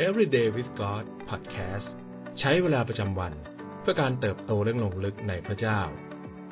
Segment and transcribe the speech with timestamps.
[0.00, 1.88] Everyday with God Podcast
[2.38, 3.32] ใช้เวลาประจำวัน
[3.80, 5.80] เพื่อการเติบโตและลงลึกในพระเจ้า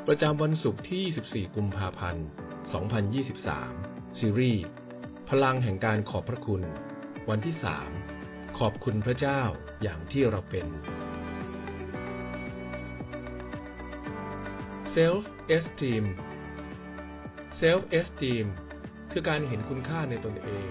[0.07, 2.27] ประจำวันศุกร์ที่ 24 กุมภาพันธ์
[3.63, 4.65] 2023 ซีรีส์
[5.29, 6.63] พลังแห่งการขอบพระคุณ
[7.29, 7.55] วันที่
[8.07, 9.41] 3 ขอบคุณพระเจ้า
[9.83, 10.67] อย่างที่เราเป็น
[14.95, 15.23] Self
[15.57, 16.05] Esteem
[17.61, 18.47] Self Esteem
[19.13, 20.71] คือการเห็นคุณค่าในตนเอง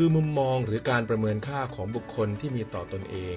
[0.00, 3.36] คือมุมมองหรือการประเมินค่าของบุคคลที่มีต่อตนเอง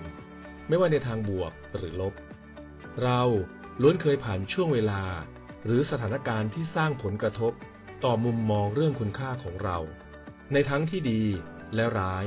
[0.67, 2.13] ไม่ว่าในทางบวกหรือลบ
[3.03, 3.21] เรา
[3.81, 5.03] ล้วนเคยผ่านช่วงเวลา
[5.65, 7.53] หรือสถานการณ์ที่สร้างผลกระทบ
[8.05, 9.77] ต่อมุมมองเรื่องคุณค่าของเรา
[10.53, 11.21] ในทั้งที่ดี
[11.75, 12.25] และร้าย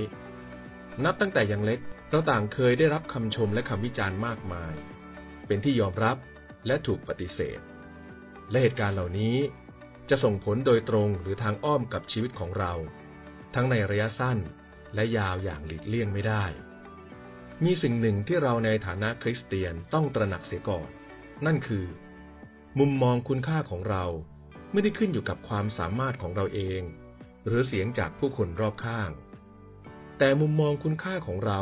[1.05, 1.81] นับตั้งแต่ยังเล็ก
[2.11, 4.75] เราต่างเคยได้รับคำชมและคำวิจารณ์มากมาย
[5.47, 6.17] เป็นที่ยอมรับ
[6.67, 7.61] และถูกปฏิเสธ
[8.51, 9.37] และเหตุการณ์เหล่านี้
[10.11, 12.75] จะส่งผลโดยตรงหรือทางอ้อมกับชีวิตของเรา
[13.55, 14.39] ทั้งในระยะสั้น
[14.95, 16.45] และยาวอย่างหลีกเลี่ยงไม่ได้
[17.65, 20.89] มีสิ่งหนึ่งที่เราในฐานะคริสเตียนต้องตระหนักเสียก่อน
[21.47, 21.87] นั่นคือ
[22.79, 24.05] มุมมองคุณค่าของเรา
[24.73, 26.83] ไม่ได้ขึ้นอยู่กับความสามารถของเราเอง
[27.47, 29.11] หรือเสียงจากผู้คนรอบข้าง
[30.19, 31.61] แต่มุมมองคุณค่าของเรา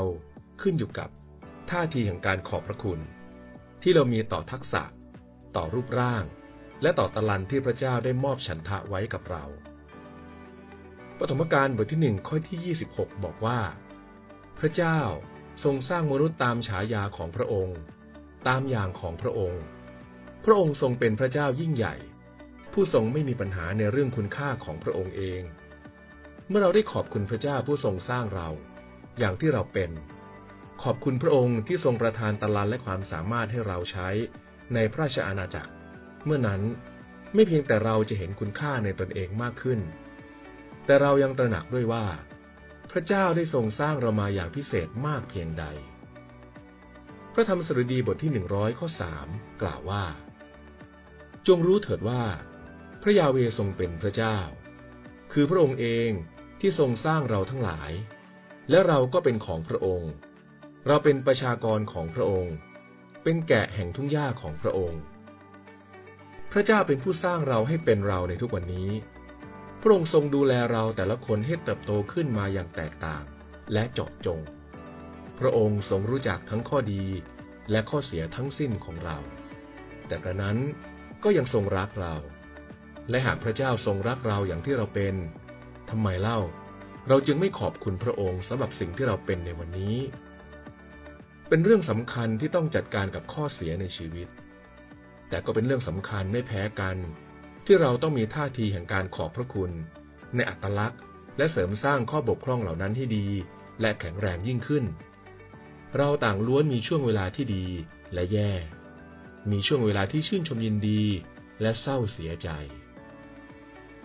[0.62, 1.08] ขึ้นอยู่กับ
[1.70, 3.00] ท่าทีแห่งการขอบพระคุณ
[3.82, 4.82] ที่เรามีต่อทักษะ
[5.56, 6.24] ต่อรูปร่าง
[6.82, 9.44] และต่อตะลันที่พระเจ้าได้มอบฉันทะไว้กับเรา
[11.22, 13.60] ปฐมกาลบทที่หนึ่งข้อที่ 26 บอกว่า
[14.58, 14.98] พระเจ้า
[15.64, 17.78] ทรงสร้างมนุษย์ตามฉายาของพระองค์
[18.48, 19.62] ตามอย่างของพระองค์
[20.44, 21.94] พระองค์ทรงเป็นพระเจ้ายิ่งใหญ่
[22.72, 25.42] ผู้ทรงไม่มีปัญหาในเรื่องคุณค่าของพระองค์เอง
[26.48, 28.48] เมื่อเราได้ขอบคุณพระเจ้าผู้ทรงสร้างเรา
[29.18, 29.90] อย่างที่เราเป็น
[30.82, 34.08] ขอบคุณพระองค์ที่ทรงประทานตะลันและความสามารถให้เราใช้
[34.74, 35.72] ในพระราชอาณาจักร
[36.24, 36.60] เมื่อนั้น
[37.34, 39.80] ไม่เพียงแต่เราจะเห็นคุณค่าในตนเองมากขึ้น
[40.90, 42.06] แต่เรายังตระหนักด้วยว่า
[42.90, 45.64] พระเจ้าได้ทรงสร้างเรามาอย่างพิเศษมากเพียงใด
[47.34, 49.26] พระธรรมสดุดีบทที่หนึ่งร้อยข้อสาม
[49.62, 50.04] กล่าวว่า
[51.46, 52.22] จงรู้เถิดว่า
[53.02, 54.38] พระยาเวทรงเป็นพระเจ้า
[55.32, 56.10] คือพระองค์เอง
[56.60, 57.90] ที่ทรงสร้างเราทั้งหลาย
[58.70, 60.12] และเราก็เป็นของพระองค์
[60.86, 62.54] เราเป็นประชากรของพระองค์
[63.22, 65.00] เป็นแกะแห่งทุ่งหญ้าของพระองค์
[66.52, 68.90] พระเจ้าเป็นผู้สร้างเราให้เป็นเราในทุกวันนี้
[69.82, 73.22] พระองค์ทรงดูแลเราแต่ละคนให้เติบโตขึ้นมาอย่างแตกต่าง
[73.72, 74.40] และเจาะจง
[75.38, 77.04] พระองค์ทรงรู้จักทั้งข้อดี
[77.70, 79.16] และข้อเสียทั้งสิ้นของเรา
[80.06, 80.58] แต่กระนั้น
[81.24, 82.14] ก็ยังทรงรักเรา
[83.10, 85.14] และหากพระเจ้าทรงรักเราอย่างที่เราเป็น
[85.90, 86.38] ทำไมเล่า
[87.08, 89.96] เราจึงไม่ขอบคุณพระองค์สำหรับสิ่งที่เราเป็นในวันนี้
[91.48, 94.28] เป็นเรื่องสำคัญที่ต้องจัดการกับข้อเสียในชีวิต
[95.28, 96.96] แต่ก็เป็นเรื่องสำคัญไม่แพ้กัน
[97.72, 99.70] ที่เราต้องมีท่าทีแห่งการขอบพระคุณ
[100.34, 101.00] ในอัตลักษณ์
[101.36, 103.26] และเสริมสร้างข้อบกพร่องเหล่านั้นให้ดี
[103.80, 104.84] และแข็งแรงยิ่งขึ้น
[105.96, 107.66] เราต่างล้วนมีช่วงเวลาที่ดี
[108.14, 108.52] และแย่
[109.50, 111.02] มีช่วงเวลาที่ชื่นชมยินดี
[111.60, 112.48] และเศร้าเสียใจ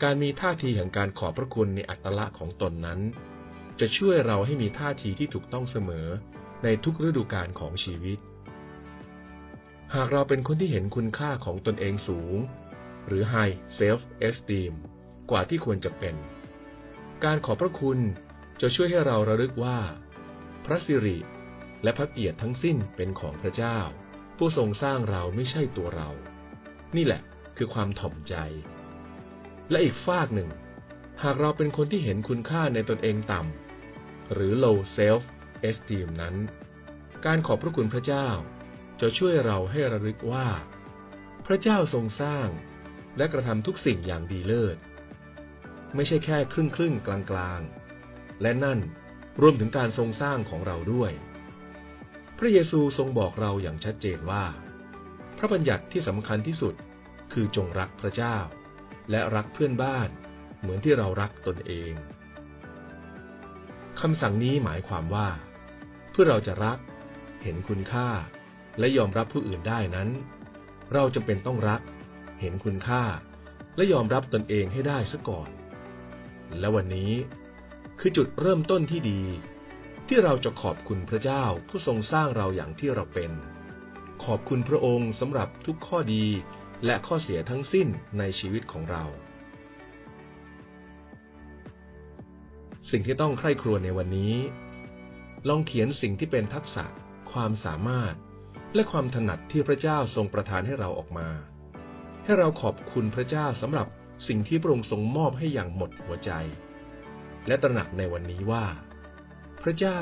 [0.02, 3.00] การมีท่าทีแห่งการขอบพระคุณในอัตลักษณ์ของตนนั้น
[3.80, 6.08] จะช่วยเราให้มีท่าทีที่ถูกต้องเสมอ
[6.64, 8.20] ในทุกฤดูกาลของชีวิต
[9.96, 12.38] หากเราเป็นคนที่เห็นคุณค่าของตนเองสูง
[13.08, 14.74] หรือ high self esteem
[15.32, 16.16] กว่าที่ควรจะเป็น
[17.24, 18.00] การขอบพระคุณ
[18.62, 19.80] จะช่วยให้เราระลึกว่า
[20.66, 21.18] พระสิริ
[21.84, 23.80] และพระเกียรติทั้งสิ้นเป็นของพระเจ้า
[24.38, 26.10] ผู้ทรงสร้างเราไม่ใช่ตัวเรา
[26.96, 27.22] นี่แหละ
[27.58, 28.36] คือความถ่อมใจ
[29.70, 30.50] และอีกฝากหนึ่ง
[31.24, 35.24] หากเราเป็นคนที่เห็นคุณค่าในตนเองต่ำหรือ low self
[35.70, 36.36] esteem นั้น
[37.26, 38.28] การขอบพระคุณพระเจ้า
[39.02, 40.48] จะช่วยเราให้ระลึกว่า
[41.46, 42.48] พระเจ้าทรงสร้าง
[43.18, 44.78] และกระทำทุกสิ่งอย่างดีเลิศ
[45.96, 47.62] ไม่ใช่แค่ครึ่งครึ่งกลางกลาง
[48.42, 48.80] และนั่น
[49.42, 51.12] รวมถึงการทรงสร้างของเราด้วย
[52.38, 54.46] พระเยซูทรงบอกเราอย่างชัดเจนว่า
[55.38, 56.76] พระบัญญัติที่สำคัญที่สุด
[57.34, 58.38] คือจงรักพระเจ้า
[59.12, 60.10] และรักเพื่อนบ้าน
[60.60, 61.94] เหมือนที่เรารักตนเอง
[64.02, 65.30] คำสั่งนี้หมายความว่า
[66.12, 66.78] เพื่อเราจะรัก
[67.44, 68.10] เห็นคุณค่า
[68.80, 70.10] และยอมรับผู้อื่นได้นั้น
[70.94, 71.82] เราจำเป็นต้องรัก
[72.46, 73.04] ห็นคุณค่า
[73.76, 75.50] และยอมรับตนเองให้ได้ซะก่อน
[76.60, 77.14] และวันนี้
[78.00, 79.22] คือจุดเริ่มต้นที่ดี
[80.08, 83.32] ที่เราจะขอบคุณพระเจ้าผู้ทรงสร้างเราอย่างที่เราเป็น
[84.24, 86.26] ขอบคุณพระองค์สำหรับทุกข้อดี
[86.86, 87.88] และข้อเสียทั้งสิ้น
[88.20, 89.04] ในชีวิตของเรา
[92.92, 94.34] สิ่งที่ต้องใคร่ครวญในวันนี้
[95.50, 96.86] ลองเขียนสิ่งที่เป็นทักษะ
[97.32, 98.14] ความสามารถ
[98.76, 101.30] และความถนัดที่พระเจ้าทรงประทานให้เราออกมา
[102.28, 103.88] ให้เราขอบคุณพระเจ้าสำหรับ
[104.28, 106.32] สิ่งที่พระองค์ทรงมอบให้อย่างหมดหัวใจ
[107.48, 108.66] และตระหนักในวันนี้ว่า
[109.64, 110.02] พระเจ้า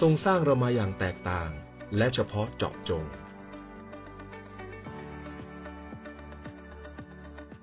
[0.00, 1.50] ทรงสร้างเรามาอย่างแตกต่าง
[1.96, 3.04] และเฉพาะเจาะจง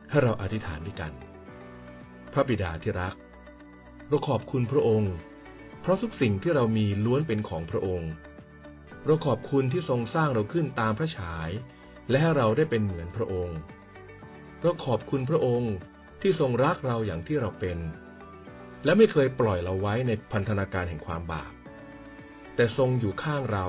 [0.10, 1.14] ให้เราอธิษฐานด้วยกัน
[2.34, 3.16] พระบิดาที่รัก
[4.08, 5.14] เราขอบคุณพระองค์
[5.82, 8.12] เพราะทุกสิ่งที่เรามีล้วนเป็นของพระองค์
[9.06, 11.50] เราขอบคุณที่ทรงสร้างเราขึ้นตามพระฉาย
[12.10, 13.58] และให้เราได้เป็นเหมือนพระองค์
[14.66, 15.74] เราขอบคุณพระองค์
[16.22, 17.80] ที่ทรงรักเราอย่างที่เราเป็น
[18.86, 21.52] และไม่เคยปล่อยเราไว้ในพันธนาการแห่งความบาป
[22.56, 23.68] แต่ทรงอยู่ข้างเรา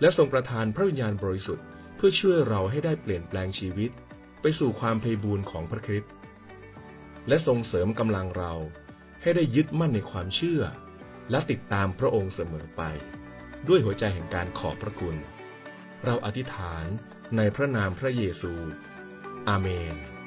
[0.00, 1.66] และทรงประทานพระวิญญาณบริสุทธิ์
[1.96, 3.90] เพื่อช่วยเราให้ได้เปลี่ยนแปลงชีวิต
[4.40, 6.12] ไปสู่ความเพบูรณ์ของพระคริสต์
[7.28, 8.52] และทรงเสริมกำลังเรา
[9.22, 10.62] ให้ได้ยึดมั่นในความเชื่อ
[11.30, 12.82] และติดตามพระองค์เสมอไป
[13.68, 15.16] ด้วยหัวใจแห่งการขอบพระคุณ
[16.04, 16.84] เราอธิษฐาน
[17.36, 18.52] ในพระนามพระเยซู
[19.48, 20.17] อาเมน